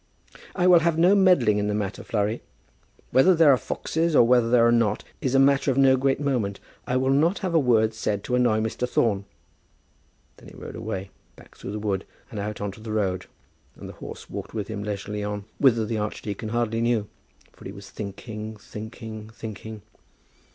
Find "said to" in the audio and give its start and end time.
7.93-8.33